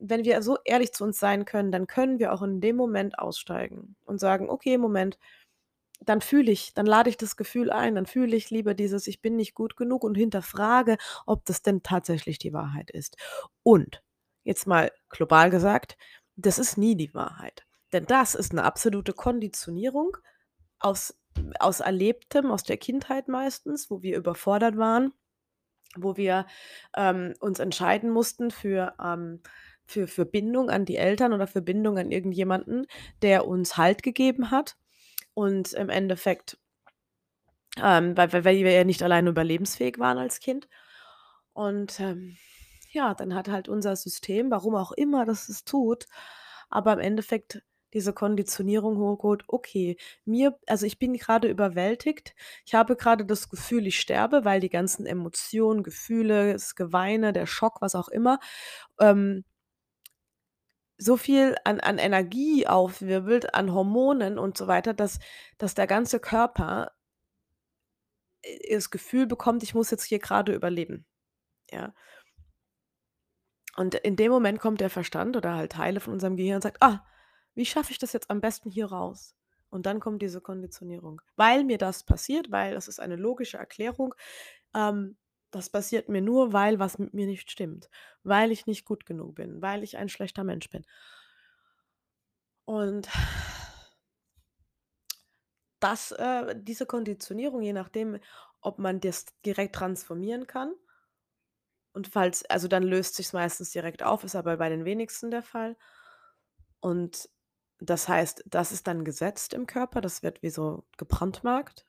Wenn 0.00 0.24
wir 0.24 0.42
so 0.42 0.58
ehrlich 0.64 0.92
zu 0.94 1.04
uns 1.04 1.18
sein 1.20 1.44
können, 1.46 1.72
dann 1.72 1.86
können 1.88 2.18
wir 2.20 2.32
auch 2.34 2.42
in 2.42 2.60
dem 2.62 2.76
Moment 2.76 3.18
aussteigen 3.18 3.96
und 4.06 4.20
sagen: 4.20 4.50
„Okay, 4.50 4.78
Moment, 4.78 5.18
dann 6.04 6.20
fühle 6.20 6.52
ich 6.52 6.74
dann 6.74 6.86
lade 6.86 7.10
ich 7.10 7.16
das 7.16 7.36
Gefühl 7.36 7.70
ein, 7.72 7.94
dann 7.96 8.06
fühle 8.06 8.36
ich 8.36 8.50
lieber 8.50 8.74
dieses: 8.74 9.06
„Ich 9.06 9.20
bin 9.22 9.36
nicht 9.36 9.54
gut 9.54 9.76
genug“ 9.76 10.04
und 10.04 10.14
hinterfrage, 10.16 10.98
ob 11.26 11.44
das 11.46 11.62
denn 11.62 11.82
tatsächlich 11.82 12.38
die 12.38 12.52
Wahrheit 12.52 12.90
ist. 12.90 13.16
Und, 13.62 14.02
jetzt 14.44 14.66
mal 14.66 14.92
global 15.10 15.50
gesagt, 15.50 15.96
das 16.36 16.58
ist 16.58 16.76
nie 16.78 16.96
die 16.96 17.14
Wahrheit. 17.14 17.66
Denn 17.92 18.06
das 18.06 18.34
ist 18.34 18.52
'ne 18.54 18.64
absolute 18.64 19.12
Konditionierung 19.14 20.16
aus 20.80 21.16
aus 21.60 21.80
Erlebtem, 21.80 22.50
aus 22.52 22.64
der 22.64 22.78
Kindheit 22.78 23.28
meistens, 23.28 23.90
wo 23.90 24.02
wir 24.02 24.16
überfordert 24.18 24.76
waren, 24.78 25.12
wo 25.96 26.16
wir, 26.18 26.46
ähm, 26.96 27.34
uns 27.40 27.60
entscheiden 27.60 28.10
mussten 28.10 28.50
für, 28.52 28.94
ähm 29.02 29.42
für 29.86 30.08
für 30.08 30.26
Bindung 30.26 30.70
an 30.70 30.84
die 30.86 30.96
Eltern 30.96 31.32
oder 31.34 31.46
für 31.48 31.62
Bindung 31.62 31.98
an 31.98 32.10
irgendjemanden, 32.12 32.86
der 33.22 33.46
uns 33.48 33.76
Halt 33.78 34.02
gegeben 34.04 34.50
hat 34.52 34.76
und 35.36 35.74
im 35.74 35.90
Endeffekt 35.90 36.58
ähm, 37.82 38.16
weil 38.16 38.32
weil 38.32 38.44
wir 38.44 38.70
ja 38.72 38.84
nicht 38.84 39.02
alleine 39.02 39.30
überlebensfähig 39.30 39.98
waren 39.98 40.18
als 40.18 40.40
Kind. 40.40 40.68
Und, 41.54 42.00
ähm, 42.00 42.36
ja, 42.92 43.14
dann 43.14 43.34
hat 43.34 43.48
halt 43.48 43.68
unser 43.68 43.96
System, 43.96 44.50
warum 44.50 44.74
auch 44.76 44.92
immer 44.92 45.24
das 45.26 45.48
es 45.48 45.64
tut, 45.64 46.06
aber 46.70 46.94
im 46.94 47.00
Endeffekt 47.00 47.62
diese 47.94 48.12
Konditionierung 48.14 48.98
hochgeholt: 48.98 49.44
„Okay, 49.48 49.96
mir 50.24 50.58
also, 50.66 50.86
ich 50.86 50.98
bin 50.98 51.14
grade 51.18 51.48
überwältigt. 51.48 52.34
Ich 52.66 52.74
habe 52.74 52.96
grade 52.96 53.24
das 53.26 53.48
Gefühl, 53.50 53.86
ich 53.86 54.00
sterbe, 54.00 54.44
weil 54.44 54.60
die 54.60 54.70
ganzen 54.70 55.06
Emotionen, 55.06 55.82
Gefühle, 55.82 56.52
das 56.54 56.74
Geweine, 56.76 57.32
der 57.32 57.46
Schock, 57.46 57.80
was 57.82 57.94
auch 57.94 58.08
immer, 58.08 58.38
ähm 59.00 59.44
so 60.98 61.16
viel 61.16 61.56
an 61.64 61.80
an 61.80 61.98
Energie 61.98 62.66
aufwirbelt, 62.66 63.54
an 63.54 63.72
Hormonen 63.72 64.38
und 64.38 64.56
so 64.58 64.66
weiter, 64.66 64.94
dass 64.94 65.18
dass 65.58 65.74
der 65.74 65.86
ganze 65.86 66.20
Körper 66.20 66.92
äh, 68.42 68.74
das 68.74 68.90
Gefühl 68.90 69.26
bekommt, 69.26 69.62
ich 69.62 69.74
muss 69.74 69.90
jetzt 69.90 70.04
hier 70.04 70.18
grade 70.18 70.52
überleben, 70.54 71.06
ja? 71.70 71.94
Und 73.76 73.94
in 73.94 74.16
dem 74.16 74.32
Moment 74.32 74.58
kommt 74.60 74.80
der 74.80 74.90
Verstand 74.90 75.36
oder 75.36 75.54
halt 75.54 75.72
Teile 75.72 76.00
von 76.00 76.12
unserem 76.14 76.36
Gehirn 76.36 76.56
und 76.56 76.62
sagt: 76.62 76.78
„Ah, 76.82 77.04
wie 77.54 77.66
schaffe 77.66 77.92
ich 77.92 77.98
das 77.98 78.12
jetzt 78.12 78.30
am 78.30 78.40
besten 78.40 78.70
hier 78.70 78.86
raus?“ 78.86 79.34
Und 79.70 79.86
dann 79.86 80.00
kommt 80.00 80.22
diese 80.22 80.40
Konditionierung. 80.40 81.20
Weil 81.36 81.64
mir 81.64 81.78
das 81.78 82.04
passiert, 82.04 82.50
weil 82.50 82.74
das 82.74 82.88
ist 82.88 83.00
eine 83.00 83.16
logische 83.16 83.58
Erklärung, 83.58 84.14
ähm, 84.74 85.16
das 85.56 85.70
passiert 85.70 86.08
mir 86.08 86.22
nur, 86.22 86.52
weil 86.52 86.78
was 86.78 86.98
mit 86.98 87.14
mir 87.14 87.26
nicht 87.26 87.50
stimmt, 87.50 87.90
weil 88.22 88.52
ich 88.52 88.66
nicht 88.66 88.84
gut 88.84 89.06
genug 89.06 89.34
bin, 89.36 89.62
weil 89.62 89.82
ich 89.82 89.96
ein 89.96 90.08
schlechter 90.08 90.44
Mensch 90.44 90.70
bin. 90.70 90.84
Und 92.64 93.08
das 95.80 96.12
äh, 96.12 96.54
diese 96.58 96.86
Konditionierung, 96.86 97.62
je 97.62 97.72
nachdem, 97.72 98.18
ob 98.60 98.78
man 98.78 99.00
das 99.00 99.26
direkt 99.44 99.74
transformieren 99.76 100.46
kann 100.46 100.74
und 101.96 102.08
falls 102.08 102.44
also, 102.50 102.68
dann 102.68 102.82
löst 102.82 103.14
sich's 103.14 103.32
meistens 103.32 103.70
direkt 103.70 104.02
auf, 104.02 104.22
ist 104.22 104.36
aber 104.36 104.58
bei 104.58 104.68
den 104.68 104.84
wenigsten 104.84 105.30
der 105.30 105.42
Fall. 105.42 105.78
Und 106.80 107.30
das 107.78 108.06
heißt, 108.06 108.44
das 108.44 108.70
ist 108.70 108.86
dann 108.86 109.02
gesetzt 109.02 109.54
im 109.54 109.66
Körper, 109.66 110.02
das 110.02 110.22
wird 110.22 110.42
wie 110.42 110.50
so 110.50 110.84
gebrandmarkt. 110.98 111.86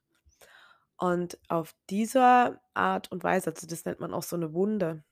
Und 1.00 1.38
auf 1.48 1.76
dieser 1.90 2.60
Art 2.74 3.12
und 3.12 3.24
Weise 3.24 3.52
also, 3.52 3.68
das 3.68 3.86
nennt 3.86 4.00
man 4.00 4.14
auch 4.14 4.24
so 4.24 4.36
'ne 4.36 4.54
Wunde. 4.54 5.04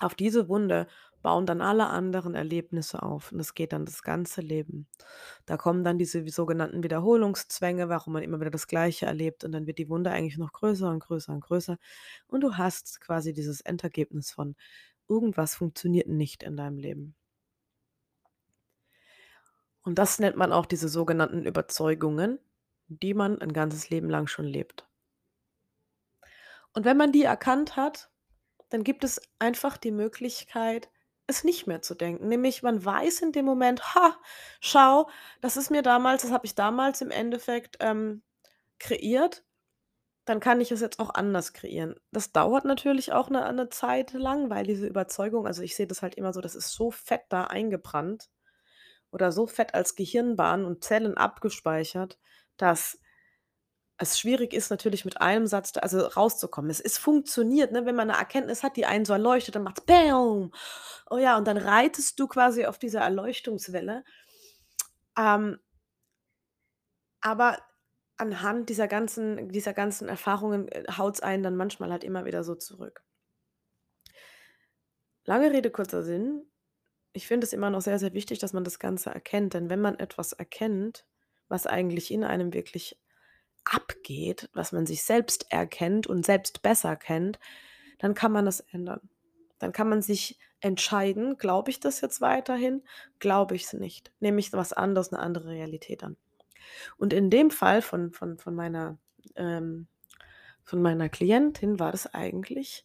Auf 0.00 0.14
diese 0.16 0.48
Wunde 0.48 0.88
bauen 1.22 1.46
dann 1.46 1.62
alle 1.62 1.88
anderen 1.88 2.34
Erlebnisse 2.34 3.02
auf 3.02 3.32
und 3.32 3.38
das 3.38 3.54
geht 3.54 3.72
dann 3.72 3.86
das 3.86 4.02
ganze 4.02 4.40
Leben. 4.42 4.88
Da 5.46 5.56
kommen 5.58 5.84
dann 5.84 5.98
diese 5.98 6.26
sogenannten 6.28 6.82
Wiederholungszwänge, 6.84 7.88
warum 7.90 8.14
man 8.14 8.22
immer 8.24 8.40
wieder 8.40 8.50
das 8.50 8.68
Gleiche 8.68 9.06
erlebt 9.06 9.44
und 9.44 9.52
dann 9.52 9.66
wird 9.66 9.78
die 9.78 9.88
Wunde 9.90 10.10
eigentlich 10.12 10.38
noch 10.38 10.52
größer 10.52 10.90
und 10.90 11.00
größer 11.00 11.32
und 11.34 11.40
größer 11.42 11.78
und 12.28 12.42
du 12.42 12.56
hast 12.58 13.00
quasi 13.02 13.32
dieses 13.34 13.60
Endergebnis 13.62 14.32
von 14.32 14.56
irgendwas 15.08 15.54
funktioniert 15.56 16.08
nicht 16.08 16.42
in 16.44 16.56
deinem 16.56 16.78
Leben. 16.78 17.14
Und 19.84 19.98
das 19.98 20.18
nennt 20.18 20.36
man 20.36 20.52
auch 20.52 20.66
diese 20.66 20.88
sogenannten 20.88 21.46
Überzeugungen, 21.46 22.38
die 22.88 23.14
man 23.14 23.40
ein 23.40 23.52
ganzes 23.52 23.88
Leben 23.90 24.10
lang 24.10 24.26
schon 24.26 24.44
lebt. 24.46 24.89
Und 26.76 26.84
wenn 26.84 26.96
man 26.96 27.12
die 27.12 27.24
erkannt 27.24 27.76
hat, 27.76 28.10
dann 28.70 28.84
gibt 28.84 29.04
es 29.04 29.20
einfach 29.38 29.76
die 29.78 29.92
Möglichkeit, 29.92 30.90
es 31.28 31.44
nicht 31.44 31.66
mehr 31.66 31.82
zu 31.82 31.94
denken. 31.96 32.28
Nämlich 32.28 32.62
man 32.62 32.84
weiß 32.84 33.22
in 33.22 33.32
dem 33.32 33.46
Moment: 33.46 33.94
„Ha, 33.96 34.16
schau, 34.60 35.08
das 35.42 35.56
ist 35.58 35.70
mir 35.70 35.82
damals 35.82 36.22
das 36.22 36.32
habe 36.32 36.46
ich 36.46 36.54
damals 36.56 37.00
im 37.02 37.10
Endeffekt, 37.12 37.78
ähm, 37.80 38.22
kreiert, 38.80 39.44
dann 40.26 40.40
kann 40.40 40.60
ich 40.60 40.72
es 40.72 40.80
jetzt 40.82 41.00
auch 41.00 41.14
anders 41.14 41.52
kreieren.“ 41.54 41.96
Das 42.12 42.32
dauert 42.32 42.64
natürlich 42.66 43.12
auch 43.14 43.30
'ne 43.30 43.52
'ne 43.52 43.70
Zeit 43.70 44.12
lang, 44.14 44.50
weil 44.50 44.64
diese 44.66 44.86
Überzeugung 44.88 45.46
also, 45.48 45.62
ich 45.62 45.76
sehe 45.76 45.88
das 45.88 46.02
halt 46.02 46.16
immer 46.16 46.32
so, 46.34 46.42
das 46.42 46.56
ist 46.56 46.72
so 46.72 46.90
fett 46.92 47.24
da 47.30 47.44
eingebrannt 47.46 48.30
oder 49.12 49.32
so 49.32 49.46
fett 49.48 49.74
als 49.74 49.96
Gehirnbahnen 49.96 50.66
und 50.66 50.84
Zellen 50.84 51.16
abgespeichert, 51.18 52.18
dass 52.58 52.99
es 54.00 54.18
schwierig 54.18 54.54
ist 54.54 54.70
natürlich 54.70 55.04
mit 55.04 55.20
einem 55.20 55.46
Satz 55.46 55.72
also, 55.78 56.00
rauszukommen. 56.00 56.70
Es 56.70 56.80
es 56.80 56.98
funktioniert, 56.98 57.72
ne, 57.72 57.86
wenn 57.86 57.96
man 57.96 58.08
'ne 58.08 58.14
Erkenntnis 58.18 58.62
hat, 58.62 58.76
die 58.76 58.86
einen 58.86 59.04
so 59.04 59.12
erleuchtet, 59.12 59.56
dann 59.56 59.62
macht's 59.64 59.82
Bäm. 59.82 60.52
Oh 61.10 61.18
ja, 61.18 61.36
und 61.38 61.46
dann 61.46 61.58
reitest 61.58 62.18
du 62.20 62.28
quasi 62.28 62.66
auf 62.66 62.78
dieser 62.78 63.00
Erleuchtungswelle. 63.00 64.04
Ähm 65.16 65.60
aber 67.22 67.58
anhand 68.16 68.68
dieser 68.68 68.88
ganzen 68.88 69.48
dieser 69.50 69.72
ganzen 69.74 70.08
Erfahrungen, 70.08 70.68
äh, 70.68 70.84
haut's 70.96 71.20
einen 71.20 71.42
dann 71.42 71.56
manchmal 71.56 71.90
halt 71.90 72.04
immer 72.04 72.24
wieder 72.24 72.44
so 72.44 72.54
zurück. 72.54 73.02
Lange 75.26 75.52
Rede, 75.52 75.70
kurzer 75.70 76.02
Sinn. 76.02 76.46
Ich 77.12 77.26
finde 77.26 77.46
es 77.46 77.52
immer 77.52 77.70
noch 77.70 77.80
sehr, 77.82 77.98
sehr 77.98 78.14
wichtig, 78.14 78.38
dass 78.38 78.52
man 78.52 78.64
das 78.64 78.78
Ganze 78.78 79.10
erkennt, 79.10 79.54
denn 79.54 79.70
wenn 79.70 79.80
man 79.80 79.98
etwas 79.98 80.32
erkennt, 80.32 81.06
was 81.48 81.66
eigentlich 81.66 82.10
in 82.12 82.24
einem 82.24 82.54
wirklich 82.54 82.98
abgeht, 83.64 84.50
was 84.54 84.72
man 84.72 84.86
sich 84.86 85.02
selbst 85.04 85.46
erkennt 85.52 86.06
und 86.06 86.26
selbst 86.26 86.62
besser 86.62 86.96
kennt, 86.96 87.38
dann 88.00 88.14
kann 88.14 88.32
man 88.32 88.46
das 88.46 88.60
ändern. 88.60 89.00
Dann 89.60 89.72
kann 89.72 89.88
man 89.90 90.02
sich 90.02 90.38
entscheiden: 90.60 91.38
„Glaube 91.38 91.70
ich 91.70 91.80
das 91.80 92.00
jetzt 92.02 92.20
weiterhin? 92.22 92.82
Glaube 93.20 93.56
ich's 93.56 93.72
nicht? 93.74 94.12
Nehme 94.20 94.40
ich 94.40 94.52
was 94.54 94.72
anderes 94.74 95.12
'ne 95.12 95.18
andere 95.20 95.50
Realität 95.50 96.04
an?“ 96.04 96.16
Und 96.98 97.12
in 97.14 97.30
dem 97.30 97.50
Fall 97.52 97.82
von 97.82 98.12
von 98.12 98.38
von 98.38 98.54
meiner 98.56 98.98
ähm, 99.36 99.88
von 100.64 100.82
meiner 100.82 101.08
Klientin 101.10 101.80
war 101.80 101.92
das 101.92 102.14
eigentlich 102.14 102.82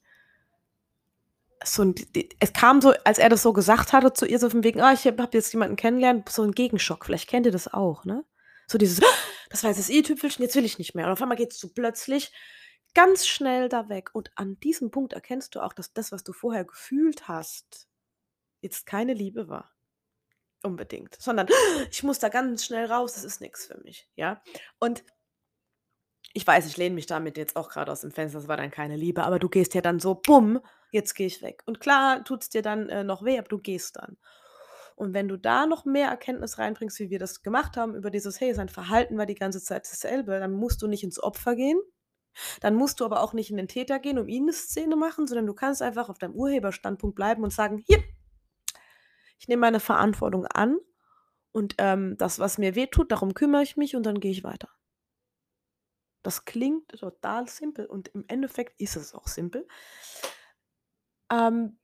so 1.63 1.82
'n 1.84 1.94
d 1.96 2.05
d 2.13 2.29
es 2.39 2.51
kam 2.53 2.82
so, 2.82 2.94
als 3.05 3.17
er 3.17 3.29
das 3.29 3.41
so 3.41 3.53
gesagt 3.53 3.94
hatte 3.94 4.13
zu 4.13 4.25
ihr, 4.25 4.39
so 4.39 4.50
von 4.50 4.63
wegen: 4.63 4.82
„Ah, 4.82 4.94
ich 4.94 5.08
habe 5.08 5.27
jetzt 5.32 5.53
jemanden 5.53 5.75
kennengelernt“, 5.77 6.27
so 6.29 6.44
'n 6.44 6.51
Gegenschock. 6.51 7.05
Vielleicht 7.05 7.29
kennt 7.29 7.46
ihr 7.46 7.51
das 7.51 7.72
auch, 7.74 8.03
ne? 8.05 8.25
So 8.67 8.77
dieses: 8.77 9.01
„Das 9.50 9.63
war 9.63 9.69
jetzt 9.72 9.79
das 9.79 9.89
i-Tüpfelchen, 9.89 10.43
jetzt 10.43 10.55
will 10.55 10.65
ich 10.65 10.77
nicht 10.79 10.95
mehr.“ 10.95 11.05
Und 11.05 11.12
auf 11.13 11.22
einmal 11.22 11.38
gehst 11.38 11.62
du 11.63 11.69
plötzlich 11.69 12.31
ganz 12.93 13.27
schnell 13.27 13.69
da 13.69 13.89
weg. 13.89 14.10
Und 14.13 14.31
an 14.36 14.60
diesem 14.60 14.91
Punkt 14.91 15.13
erkennst 15.13 15.55
du 15.55 15.62
auch, 15.62 15.74
dass 15.74 15.93
das, 15.93 16.12
was 16.12 16.24
du 16.24 16.34
vorher 16.34 16.65
gefühlt 16.65 17.27
hast, 17.27 17.88
jetzt 18.62 18.86
keine 18.86 19.13
Liebe 19.13 19.50
war 19.50 19.74
unbedingt, 20.63 21.15
sondern: 21.22 21.48
„Ich 21.91 22.03
muss 22.03 22.19
da 22.19 22.29
ganz 22.29 22.65
schnell 22.65 22.86
raus, 22.88 23.15
das 23.15 23.24
ist 23.25 23.41
nix 23.41 23.67
für 23.67 23.79
mich“, 23.84 24.10
ja? 24.15 24.41
Und 24.79 25.03
ich 26.34 26.45
weiß, 26.45 26.65
ich 26.67 26.77
lehne 26.77 26.95
mich 26.95 27.05
damit 27.07 27.38
jetzt 27.38 27.55
auch 27.55 27.69
grade 27.69 27.91
aus 27.91 28.01
dem 28.01 28.12
Fenster, 28.12 28.39
das 28.39 28.48
war 28.48 28.57
dann 28.57 28.72
keine 28.72 28.98
Liebe, 28.98 29.24
aber 29.24 29.39
du 29.39 29.50
gehst 29.50 29.74
ja 29.74 29.81
dann 29.81 30.00
so: 30.00 30.15
„Bumm, 30.15 30.60
jetzt 30.91 31.13
gehe 31.15 31.27
ich 31.27 31.41
weg.“ 31.41 31.63
Und 31.65 31.79
klar 31.79 32.24
tut's 32.24 32.50
dir 32.50 32.62
dann, 32.62 32.89
äh, 32.89 33.03
noch 33.03 33.24
weh, 33.24 33.38
aber 33.39 33.48
du 33.48 33.57
gehst 33.60 33.95
dann. 33.98 34.17
Und 34.95 35.13
wenn 35.13 35.27
du 35.27 35.37
da 35.37 35.65
noch 35.65 35.85
mehr 35.85 36.09
Erkenntnis 36.09 36.57
reinbringst, 36.57 36.99
wie 36.99 37.09
wir 37.09 37.19
das 37.19 37.43
gemacht 37.43 37.77
haben 37.77 37.95
über 37.95 38.11
dieses: 38.11 38.39
„Hey, 38.41 38.53
sein 38.53 38.69
Verhalten 38.69 39.17
war 39.17 39.25
die 39.25 39.35
ganze 39.35 39.61
Zeit 39.61 39.83
dasselbe“, 39.91 40.39
dann 40.39 40.53
musst 40.53 40.81
du 40.81 40.87
nicht 40.87 41.03
ins 41.03 41.21
Opfer 41.21 41.55
gehen. 41.55 41.79
Dann 42.61 42.75
musst 42.75 42.99
du 43.01 43.05
aber 43.05 43.21
auch 43.23 43.33
nicht 43.33 43.51
in 43.51 43.57
den 43.57 43.67
Täter 43.69 43.99
gehen 43.99 44.19
und 44.19 44.29
ihn 44.29 44.45
'ne 44.45 44.53
Szene 44.53 44.95
machen, 44.97 45.27
sondern 45.27 45.47
du 45.47 45.53
kannst 45.55 45.81
einfach 45.83 46.09
auf 46.09 46.19
deinem 46.19 46.35
Urheberstandpunkt 46.35 47.15
bleiben 47.15 47.43
und 47.43 47.53
sagen: 47.53 47.79
„Hier 47.87 48.03
ich 49.41 49.47
nehme 49.47 49.61
meine 49.61 49.79
Verantwortung 49.79 50.45
an 50.47 50.77
und, 51.51 51.75
ähm, 51.79 52.17
das, 52.17 52.39
was 52.39 52.57
mir 52.57 52.75
wehtut, 52.75 53.11
darum 53.11 53.33
kümmere 53.33 53.63
ich 53.63 53.77
mich 53.77 53.95
und 53.95 54.05
dann 54.05 54.19
gehe 54.19 54.31
ich 54.31 54.43
weiter.“ 54.43 54.69
Das 56.25 56.43
klingt 56.43 56.87
total 56.99 57.47
simpel 57.47 57.85
und 57.85 58.07
im 58.15 58.25
Endeffekt 58.27 58.81
ist 58.81 58.95
es 58.95 59.13
auch 59.13 59.27
simpel. 59.27 59.67
Ähm 61.31 61.77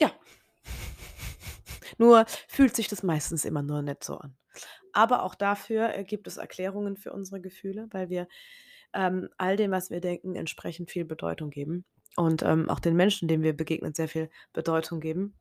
ja. 0.00 0.10
Nur 1.98 2.26
fühlt 2.48 2.74
sich 2.76 2.88
das 2.88 3.02
meistens 3.02 3.44
immer 3.44 3.62
nur 3.62 3.82
nicht 3.82 4.04
so 4.04 4.18
an. 4.18 4.36
Aber 4.92 5.22
auch 5.24 5.34
dafür, 5.34 5.94
äh, 5.96 6.04
gibt 6.04 6.26
es 6.28 6.36
Erklärungen 6.38 6.96
für 6.96 7.12
unsere 7.12 7.40
Gefühle, 7.40 7.88
weil 7.92 8.10
wir, 8.10 8.28
ähm, 8.94 9.28
all 9.38 9.56
dem, 9.56 9.72
was 9.72 9.90
wir 9.90 10.00
denken, 10.00 10.36
entsprechend 10.36 10.90
viel 10.90 11.04
Bedeutung 11.06 11.50
geben 11.50 11.84
und, 12.16 12.42
ähm, 12.44 12.70
auch 12.70 12.80
den 12.80 12.96
Menschen, 12.96 13.28
denen 13.28 13.42
wir 13.44 13.56
begegnen, 13.56 13.94
sehr 13.94 14.08
viel 14.08 14.30
Bedeutung 14.54 15.00
geben. 15.00 15.34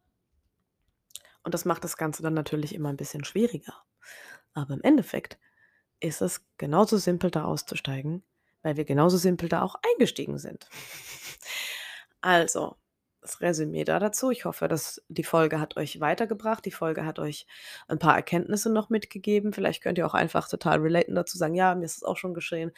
Und 1.43 1.53
das 1.53 1.65
macht 1.65 1.83
das 1.83 1.97
Ganze 1.97 2.23
dann 2.23 2.33
natürlich 2.33 2.73
immer 2.73 2.89
'n 2.89 2.97
bisschen 2.97 3.23
schwieriger. 3.25 3.73
Aber 4.53 4.73
im 4.75 4.81
Endeffekt 4.83 5.37
ist 5.99 6.21
es 6.21 6.45
genauso 6.57 6.97
simpel, 6.97 7.31
da 7.31 7.45
auszusteigen, 7.45 8.23
weil 8.63 8.77
wir 8.77 8.85
genauso 8.85 9.17
simpel 9.17 9.49
da 9.49 9.63
auch 9.63 9.75
eingestiegen 9.93 10.37
sind. 10.39 10.69
Also, 12.25 12.77
das 13.23 13.41
Resümee 13.41 13.83
da 13.85 13.99
dazu. 13.99 14.29
Ich 14.31 14.45
hoffe, 14.45 14.67
dass 14.67 15.01
die 15.09 15.23
Folge 15.23 15.59
hat 15.59 15.77
euch 15.77 15.99
weitergebracht. 15.99 16.65
Die 16.65 16.71
Folge 16.71 17.05
hat 17.05 17.19
euch 17.19 17.47
ein 17.87 17.99
paar 17.99 18.15
Erkenntnisse 18.15 18.71
noch 18.71 18.89
mitgegeben. 18.89 19.53
Vielleicht 19.53 19.81
könnt 19.81 19.97
ihr 19.97 20.05
auch 20.05 20.13
einfach 20.13 20.47
total 20.49 20.79
relaten 20.81 21.15
dazu 21.15 21.37
sagen: 21.37 21.55
„Ja, 21.55 21.73
mir 21.75 21.85
ist 21.85 21.97
es 21.97 22.03
auch 22.03 22.17
schon 22.17 22.33
geschehen 22.35 22.71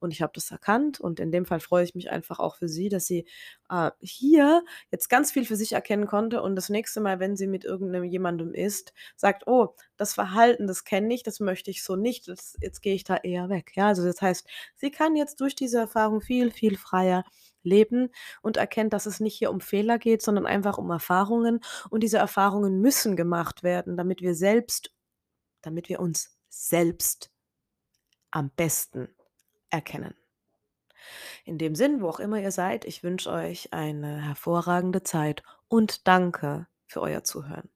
und 0.00 0.12
ich 0.12 0.22
habe 0.22 0.32
das 0.34 0.50
erkannt.“ 0.50 1.00
Und 1.00 1.20
in 1.20 1.30
dem 1.32 1.46
Fall 1.46 1.60
freue 1.60 1.84
ich 1.84 1.94
mich 1.94 2.10
einfach 2.10 2.38
auch 2.40 2.56
für 2.56 2.68
sie, 2.68 2.88
dass 2.88 3.06
sie, 3.06 3.26
äh, 3.70 3.90
hier 4.00 4.62
jetzt 4.90 5.08
ganz 5.08 5.32
viel 5.32 5.44
für 5.44 5.56
sich 5.56 5.72
erkennen 5.72 6.06
konnte 6.06 6.42
und 6.42 6.56
das 6.56 6.68
nächste 6.68 7.00
Mal, 7.00 7.20
wenn 7.20 7.36
sie 7.36 7.46
mit 7.46 7.64
irgend 7.64 7.94
jemandem 8.12 8.54
ist, 8.54 8.92
sagt: 9.16 9.46
„Oh, 9.46 9.74
das 9.96 10.14
Verhalten, 10.14 10.66
das 10.66 10.84
kenne 10.84 11.14
ich, 11.14 11.22
das 11.22 11.40
möchte 11.40 11.70
ich 11.70 11.82
so 11.84 11.96
nicht, 11.96 12.28
das 12.28 12.56
jetzt 12.60 12.82
gehe 12.82 12.94
ich 12.94 13.04
da 13.04 13.16
eher 13.16 13.48
weg.“ 13.48 13.72
Ja, 13.76 13.88
also 13.88 14.04
das 14.04 14.20
heißt, 14.20 14.46
sie 14.76 14.90
kann 14.90 15.16
jetzt 15.16 15.40
durch 15.40 15.54
diese 15.54 15.78
Erfahrung 15.78 16.20
viel, 16.20 16.50
viel 16.50 16.76
freier 16.76 17.24
leben 17.64 18.10
und 18.42 18.56
erkennt, 18.56 18.92
dass 18.92 19.06
es 19.06 19.20
nicht 19.20 19.36
hier 19.36 19.50
um 19.50 19.60
Fehler 19.60 19.98
geht, 19.98 20.22
sondern 20.22 20.46
einfach 20.46 20.78
um 20.78 20.90
Erfahrungen. 20.90 21.60
Und 21.90 22.02
diese 22.02 22.18
Erfahrungen 22.18 22.80
müssen 22.80 23.16
gemacht 23.16 23.62
werden, 23.62 23.96
damit 23.96 24.20
wir 24.20 24.34
selbst 24.34 24.92
damit 25.62 25.88
wir 25.88 26.00
uns 26.00 26.36
selbst 26.48 27.30
am 28.30 28.50
besten 28.50 29.08
erkennen. 29.70 30.14
In 31.44 31.58
dem 31.58 31.74
Sinn, 31.74 32.00
wo 32.00 32.08
auch 32.08 32.20
immer 32.20 32.40
ihr 32.40 32.52
seid, 32.52 32.84
ich 32.84 33.02
wünsche 33.02 33.30
euch 33.30 33.72
eine 33.72 34.22
hervorragende 34.22 35.02
Zeit 35.02 35.42
und 35.68 36.06
danke 36.06 36.68
für 36.86 37.00
euer 37.00 37.24
Zuhören. 37.24 37.70